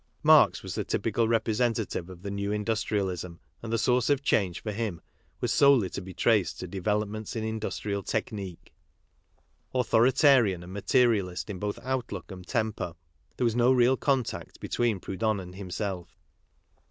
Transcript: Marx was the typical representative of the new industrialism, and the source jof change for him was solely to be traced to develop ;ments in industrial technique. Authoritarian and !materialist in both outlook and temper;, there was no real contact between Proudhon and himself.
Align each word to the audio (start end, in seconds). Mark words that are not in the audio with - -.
Marx 0.23 0.63
was 0.63 0.73
the 0.73 0.83
typical 0.83 1.27
representative 1.27 2.09
of 2.09 2.23
the 2.23 2.31
new 2.31 2.51
industrialism, 2.51 3.39
and 3.61 3.71
the 3.71 3.77
source 3.77 4.07
jof 4.07 4.19
change 4.23 4.59
for 4.63 4.71
him 4.71 4.99
was 5.41 5.53
solely 5.53 5.91
to 5.91 6.01
be 6.01 6.11
traced 6.11 6.59
to 6.59 6.67
develop 6.67 7.07
;ments 7.07 7.35
in 7.35 7.43
industrial 7.43 8.01
technique. 8.01 8.73
Authoritarian 9.75 10.63
and 10.63 10.73
!materialist 10.73 11.51
in 11.51 11.59
both 11.59 11.77
outlook 11.83 12.31
and 12.31 12.47
temper;, 12.47 12.95
there 13.37 13.45
was 13.45 13.55
no 13.55 13.71
real 13.71 13.95
contact 13.95 14.59
between 14.59 14.99
Proudhon 14.99 15.39
and 15.39 15.53
himself. 15.53 16.17